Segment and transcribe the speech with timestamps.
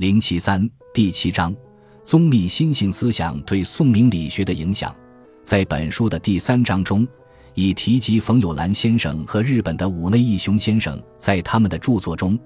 [0.00, 1.54] 零七三第七章：
[2.04, 4.96] 宗密心性思想对宋明理学的影响。
[5.44, 7.06] 在本书的第三章中，
[7.52, 12.38] 已提及冯友兰先生和日本的武内义雄先生在他们的著作中。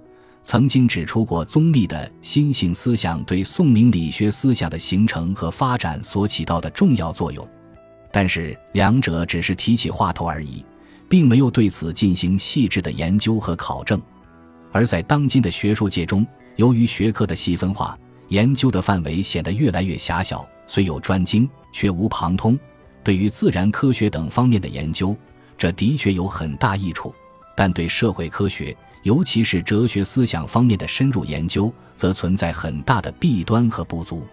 [0.43, 7.49] 曾经指出过宗密的心性思想对宋明理学思想的形成和发展所起到的重要作用，
[8.11, 10.67] 但是两者只是提起话头而已，
[11.09, 14.03] 并没有对此进行细致的研究和考证。
[14.73, 16.27] 而在当今的学术界中，
[16.57, 17.99] 由于学科的细分化，
[18.29, 22.59] 研究的范围显得越来越狭小，虽有专精，却无旁通。
[23.03, 25.17] 对于自然科学等方面的研究，
[25.59, 27.15] 这的确有很大益处，
[27.57, 28.77] 但对社会科学。
[29.03, 34.27] 尤其是哲学思想方面的深入研究，则存在很大的弊端和不足。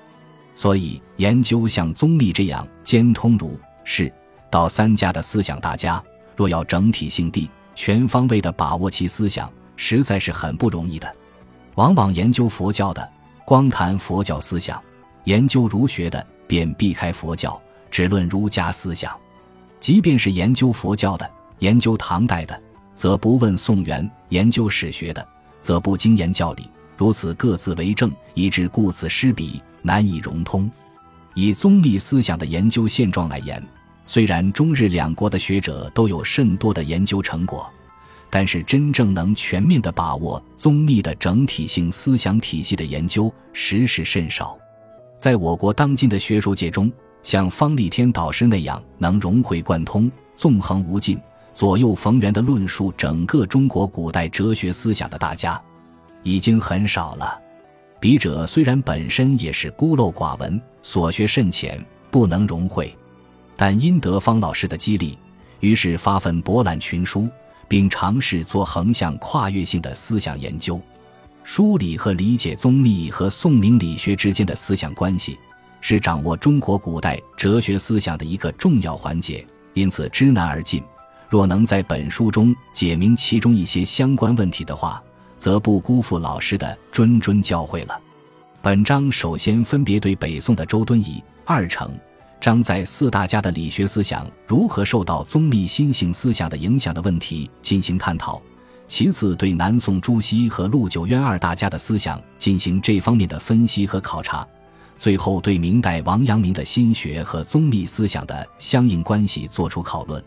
[0.55, 4.09] 所以，研究像宗立这样兼通儒释
[4.49, 6.02] 道三家的思想大家，
[6.38, 11.16] 若要整体性地、全方位地把握其思想，实在是很不容易的。
[11.81, 13.12] 往往研究佛教的，
[13.44, 14.77] 光谈佛教思想；
[15.23, 19.11] 研究儒学的，便避开佛教，只论儒家思想。
[19.80, 22.61] 即便是研究佛教的，研究唐代的。
[22.94, 25.28] 则不问宋元，研究史学的，
[25.59, 30.70] 则不精研教理，如此各自为政，以致顾此失彼，难以融通。
[31.33, 33.59] 以宗立思想的研究现状来言，
[34.05, 37.67] 虽然中日两国的学者都有甚多的研究成果，
[38.31, 44.57] 但是真正能全面的把握宗密的整体性思想体系的研究，实是甚少。
[45.17, 51.19] 在我国当今的学术界中，像方立天导师那样能融会贯通、纵横无尽。
[51.53, 55.61] 左右逢源的论述整个中国古代哲学思想的大家，
[56.23, 57.37] 已经很少了。
[57.99, 62.95] 笔者虽然本身也是孤陋寡闻，所学甚浅，不能融会，
[63.57, 65.17] 但因得方老师的激励，
[65.59, 67.27] 于是发奋博览群书，
[67.72, 70.77] 并尝试做横向跨越性的思想研究，
[71.41, 75.39] 梳理和理解宗密和宋明理学之间的思想关系，
[75.80, 79.47] 是掌握中国古代哲学思想的一个重要环节。
[79.73, 80.83] 因此，知难而进。
[81.30, 85.02] 若能在本书中解明其中一些相关问题的话，
[85.38, 87.98] 则不辜负老师的谆谆教诲了。
[88.61, 91.89] 本章首先分别对北宋的周敦颐、二程、
[92.41, 98.41] 张载四大家的理学思想如何受到宗密心性思想的影响的问题进行探讨；
[98.87, 104.43] 其次对南宋朱熹和陆九渊二大家的思想进行这方面的分析和考察；
[104.97, 110.21] 最后对明代王阳明的心学和宗密思想的相应关系作出讨论。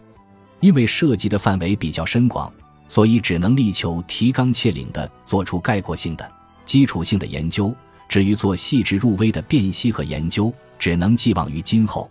[0.61, 2.51] 因为涉及的范围比较深广，
[2.89, 6.33] 所以只能力求提纲挈领地做出概括性的、
[6.65, 7.75] 基础性的研究。
[8.15, 12.09] 至于做细致入微的辨析和研究，只能寄望于今后。